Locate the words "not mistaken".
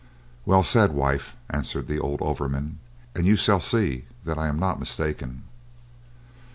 4.57-5.43